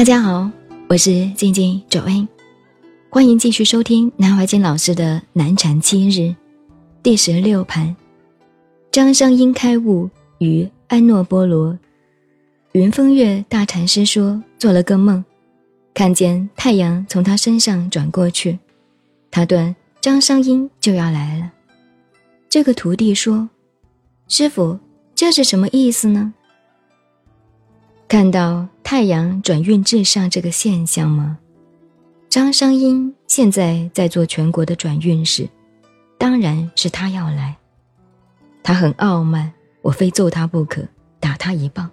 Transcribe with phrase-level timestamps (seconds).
[0.00, 0.50] 大家好，
[0.88, 2.26] 我是静静九 A，
[3.10, 6.34] 欢迎继续收听南怀瑾老师的南禅七日
[7.02, 7.94] 第十六盘。
[8.90, 10.08] 张商英开悟
[10.38, 11.78] 与安诺波罗，
[12.72, 15.22] 云风月大禅师说做了个梦，
[15.92, 18.58] 看见太阳从他身上转过去，
[19.30, 21.52] 他断张商英就要来了。
[22.48, 23.50] 这个徒弟说
[24.28, 24.78] ：“师傅，
[25.14, 26.32] 这是什么意思呢？”
[28.10, 31.38] 看到太阳转运至上这个现象吗？
[32.28, 35.48] 张商英现在在做全国的转运时，
[36.18, 37.56] 当然是他要来。
[38.64, 40.82] 他很傲慢，我非揍他不可，
[41.20, 41.88] 打他一棒。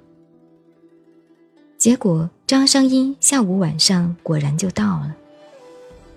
[1.78, 5.16] 结果张商英下午晚上果然就到了。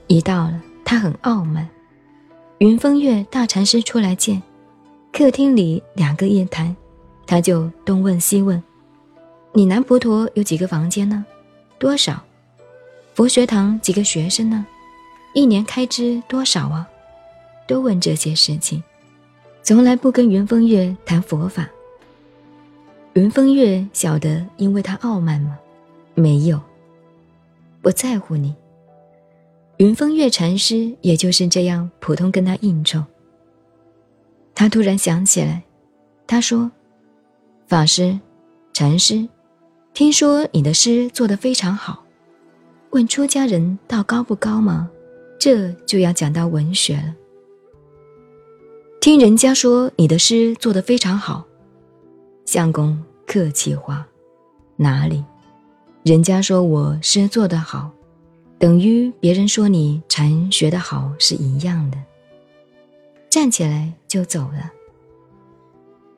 [0.07, 1.69] 一到了，他很傲慢。
[2.57, 4.43] 云风月大禅师出来见，
[5.13, 6.75] 客厅里两个一谈，
[7.27, 8.63] 他就东问西问。
[9.53, 11.25] 你南佛陀有几个房间呢？
[11.77, 12.23] 多少？
[13.15, 14.65] 佛学堂几个学生呢？
[15.35, 16.89] 一年开支多少啊？
[17.67, 18.83] 都问这些事情，
[19.63, 21.69] 从来不跟云风月谈佛法。
[23.15, 25.59] 云风月晓得，因为他傲慢吗？
[26.15, 26.61] 没有，
[27.83, 28.55] 不在乎你。
[29.79, 33.03] 云风月禅师也就是这样普通跟他应酬。
[34.55, 35.63] 他突然想起来，
[36.27, 36.71] 他说
[37.67, 38.17] ：“法师，
[38.73, 39.29] 禅师。”
[40.01, 42.03] 听说你的诗做得非常好，
[42.89, 44.91] 问出家人道高不高吗？
[45.39, 47.15] 这就要讲到文学了。
[48.99, 51.45] 听人家说你的诗做得非常好，
[52.47, 54.07] 相公客气话，
[54.77, 55.23] 哪里？
[56.03, 57.91] 人家说我诗做得好，
[58.59, 61.99] 等于别人说你禅学得好是一样的。
[63.29, 64.73] 站起来就走了。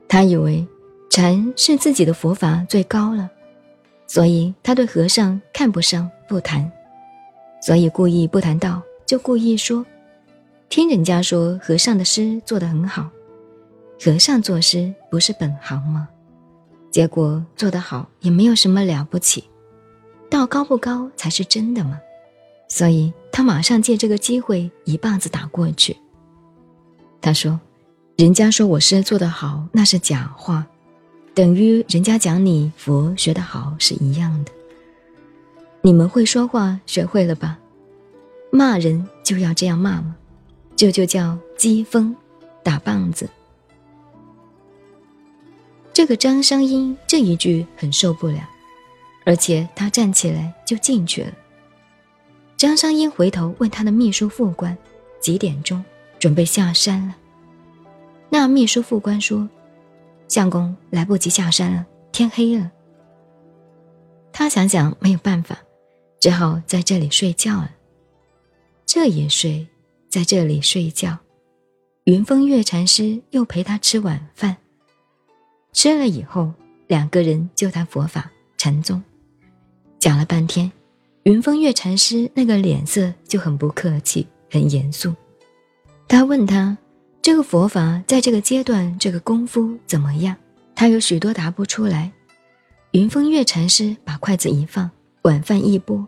[0.07, 0.65] 他以为
[1.09, 3.29] 禅是自己的佛法最高了。
[4.13, 6.71] 所以他对和尚看不上，不谈，
[7.59, 9.83] 所以故意不谈道，就故意说，
[10.69, 13.09] 听人家说和尚的诗做得很好，
[13.99, 16.07] 和尚作诗不是本行吗？
[16.91, 19.45] 结果做得好也没有什么了不起，
[20.29, 21.99] 道高不高才是真的嘛。
[22.67, 25.97] 所以他马上借这个机会一棒子打过去。
[27.19, 27.59] 他说，
[28.17, 30.67] 人家说我诗做得好，那是假话。
[31.33, 34.51] 等于人家讲你佛学得好是一样的。
[35.81, 37.57] 你们会说话，学会了吧？
[38.51, 40.15] 骂人就要这样骂吗？
[40.75, 42.13] 这就叫讥讽，
[42.61, 43.27] 打棒子。
[45.91, 48.47] 这个张商英这一句很受不了，
[49.25, 51.33] 而且他站起来就进去了。
[52.55, 54.77] 张商英回头问他的秘书副官，
[55.19, 55.83] 几点钟
[56.19, 57.15] 准备下山了？
[58.29, 59.49] 那秘书副官说。
[60.33, 62.71] 相公来不及下山了，天黑了。
[64.31, 65.59] 他想想没有办法，
[66.19, 67.69] 只好在这里睡觉了。
[68.83, 69.67] 这也睡，
[70.09, 71.15] 在这里睡觉。
[72.05, 74.57] 云峰月禅师又陪他吃晚饭。
[75.71, 76.51] 吃了以后，
[76.87, 79.03] 两个人就谈佛法、禅宗，
[79.99, 80.71] 讲了半天。
[81.25, 85.13] 云峰月禅师那个脸色就很不客气，很严肃。
[86.07, 86.75] 他问他。
[87.23, 90.35] 这个佛法在这个阶段，这个功夫怎么样？
[90.75, 92.11] 他有许多答不出来。
[92.91, 94.91] 云峰月禅师把筷子一放，
[95.21, 96.05] 晚饭一拨。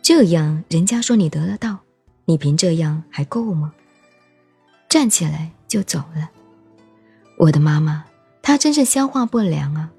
[0.00, 1.76] 这样人家说你得了道，
[2.24, 3.74] 你凭这样还够吗？
[4.88, 6.30] 站起来就走了。
[7.36, 8.04] 我的妈妈，
[8.42, 9.90] 她真是消化不良啊，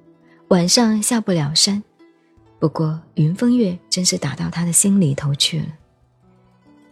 [0.48, 1.84] 晚上下不了山。
[2.60, 5.66] 不过云峰月真是打到他的心里头去了。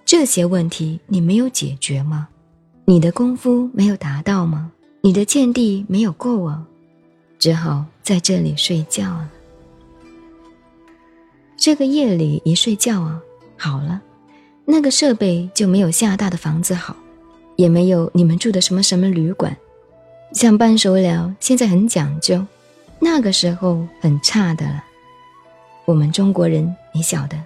[0.04, 2.28] 这些问题你没有解决吗？
[2.86, 4.70] 你的功夫没有达到吗？
[5.00, 6.62] 你的见地没有够啊，
[7.40, 9.32] 只好在这里睡觉了。
[11.56, 13.22] 这个夜里一睡觉啊，
[13.56, 14.02] 好了，
[14.66, 16.94] 那个设备就没有厦大的房子好，
[17.56, 19.56] 也没有你们住的什么什么旅馆，
[20.34, 22.46] 像半熟寮现在很讲究，
[23.00, 24.84] 那个时候很差的了。
[25.86, 27.38] 我们中国人，你晓得，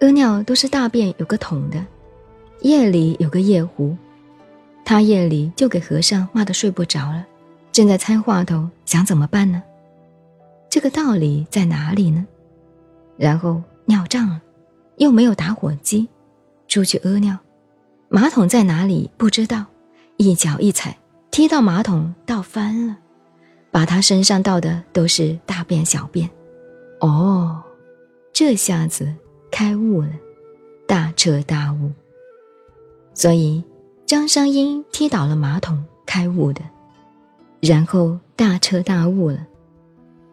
[0.00, 1.82] 屙尿都是大便有个桶的，
[2.60, 3.96] 夜里有个夜壶。
[4.84, 7.24] 他夜里就给和尚骂得睡不着了，
[7.70, 9.62] 正在猜话头，想怎么办呢？
[10.68, 12.26] 这个道理在哪里呢？
[13.16, 14.42] 然后尿胀了，
[14.96, 16.08] 又没有打火机，
[16.66, 17.38] 出去屙尿，
[18.08, 19.64] 马桶在哪里不知道，
[20.16, 20.98] 一脚一踩，
[21.30, 22.96] 踢到马桶倒翻了，
[23.70, 26.28] 把他身上倒的都是大便小便。
[27.00, 27.62] 哦，
[28.32, 29.14] 这下子
[29.50, 30.10] 开悟了，
[30.86, 31.90] 大彻大悟。
[33.14, 33.62] 所以。
[34.12, 36.60] 张商英踢倒了马桶，开悟的，
[37.62, 39.38] 然后大彻大悟了。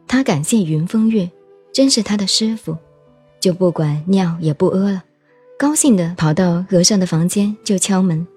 [0.06, 1.32] 他感谢云风月，
[1.72, 2.76] 真是他的师傅，
[3.40, 5.02] 就不管尿也不屙了，
[5.58, 8.28] 高兴的跑到和尚的房间就敲门：“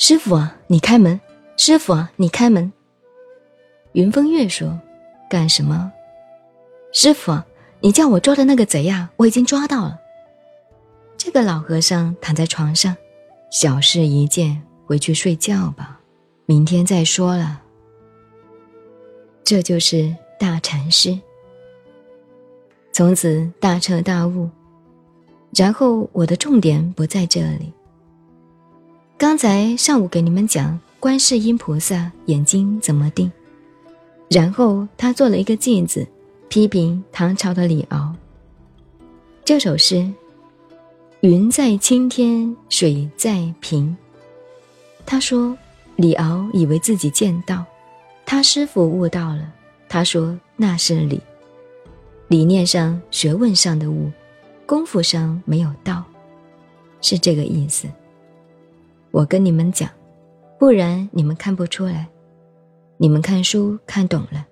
[0.00, 1.20] 师傅啊，你开门！
[1.58, 2.72] 师傅啊，你开门！”
[3.92, 4.80] 云风月说
[5.28, 5.92] ：“干什么？”
[6.94, 7.38] 师傅，
[7.80, 9.98] 你叫我抓的那个贼呀，我已经抓到了。
[11.18, 12.96] 这个老和尚躺在床上，
[13.52, 16.00] 小事一件，回去睡觉吧，
[16.46, 17.60] 明天再说了。
[19.44, 21.20] 这就是大禅师。
[22.92, 24.48] 从此大彻大悟，
[25.54, 27.70] 然后我的重点不在这里。
[29.18, 33.30] 刚才上午给你们讲观世音菩萨眼睛怎么定，
[34.30, 36.08] 然后他做了一个镜子，
[36.48, 38.14] 批评唐朝的李敖。
[39.44, 40.10] 这首诗：
[41.22, 43.96] 云在青天，水在平。
[45.06, 45.56] 他说
[45.94, 47.64] 李敖以为自己见道，
[48.26, 49.52] 他师傅悟到了，
[49.88, 51.20] 他说那是理。
[52.26, 54.10] 理念上、学问上的悟，
[54.66, 56.02] 功夫上没有道，
[57.00, 57.86] 是这个意思。
[59.12, 59.88] 我跟你们讲，
[60.58, 62.08] 不然你们看不出来。
[62.96, 64.44] 你们看书看懂了，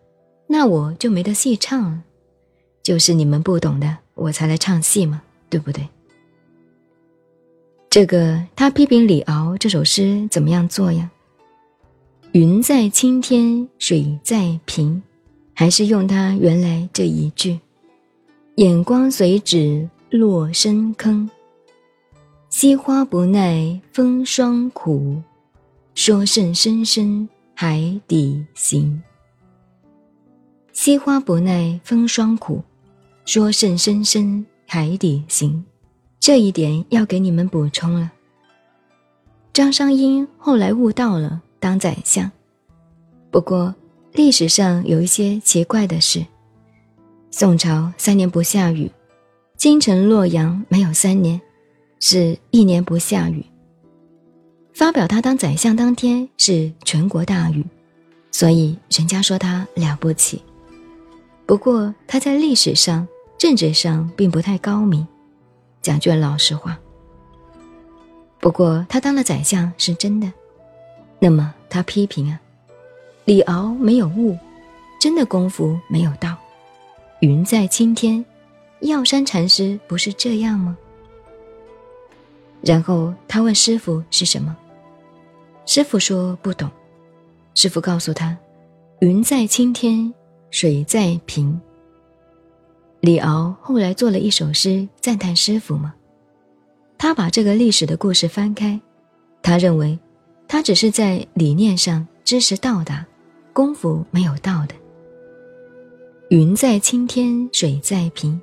[0.47, 2.05] 那我就没得戏唱了。
[2.81, 5.89] 就是你们不懂的，我才来唱戏嘛，对不对？
[7.91, 11.11] 这个他批评李敖这首诗怎么样做呀？
[12.31, 15.03] 云在青天，水在平，
[15.55, 17.59] 还是用他原来这一句。
[18.55, 21.29] 眼光随指落深坑，
[22.49, 25.21] 惜花不耐风霜苦，
[25.97, 29.03] 说甚深深海底行。
[30.73, 32.63] 惜花不耐风霜苦，
[33.25, 35.65] 说甚深深海底行。
[36.21, 38.13] 这一点要给你们补充了。
[39.55, 42.31] 张商英后来悟道了，当宰相。
[43.31, 43.75] 不过
[44.13, 46.25] 历史上有一些奇怪的事。
[47.31, 48.91] 宋朝三年不下雨，
[49.57, 51.41] 京城洛阳没有三年，
[52.01, 53.43] 是一年不下雨。
[54.75, 57.65] 发表他当宰相当天是全国大雨，
[58.31, 60.43] 所以人家说他了不起。
[61.47, 63.09] 不过他在历史上、
[63.39, 65.07] 政治上并不太高明，
[65.83, 66.79] 讲句老实话。
[68.39, 70.33] 不过他当了宰相是真的，
[71.19, 72.41] 那么他批评啊，
[73.25, 74.37] 李敖没有悟，
[75.01, 76.37] 真的功夫没有到。
[77.21, 78.25] 云在青天，
[78.81, 80.77] 药山禅师不是这样吗？
[82.63, 84.57] 然后他问师傅是什么，
[85.67, 86.71] 师傅说不懂。
[87.55, 88.37] 师傅告诉他
[89.01, 90.13] ：“云在青天，
[90.51, 91.61] 水在平。”
[93.01, 95.95] 李敖后来做了一首诗赞叹师傅吗？
[96.99, 98.79] 他把这个历史的故事翻开，
[99.43, 99.99] 他认为
[100.47, 103.07] 他只是在理念上知识到达，
[103.55, 104.75] 功夫没有到的。
[106.29, 108.39] 云在青天，水在平。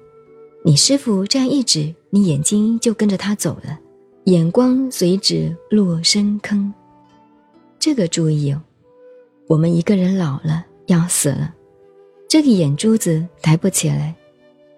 [0.66, 3.78] 你师傅这样一指，你眼睛就跟着他走了，
[4.26, 6.74] 眼光随指落深坑。
[7.78, 8.62] 这个注意哦，
[9.48, 11.54] 我们一个人老了要死了，
[12.28, 14.14] 这个眼珠子抬不起来，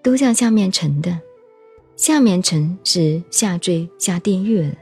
[0.02, 1.18] 都向下面沉的，
[1.96, 4.72] 下面沉是下坠下地狱了。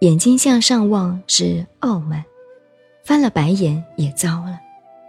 [0.00, 2.24] 眼睛向上望是傲慢，
[3.04, 4.58] 翻了白眼也糟了，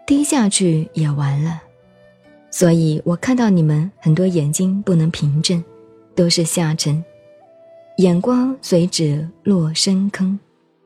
[0.06, 1.62] 低下去也完了。
[2.52, 5.64] 所以我看到你们很多眼睛不能平正，
[6.14, 7.04] 都是下沉，
[7.98, 10.40] 眼光随指落深坑，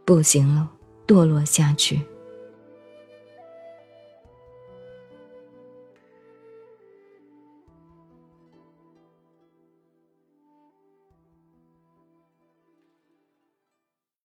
[0.06, 0.70] 不行了，
[1.06, 2.00] 堕落下去。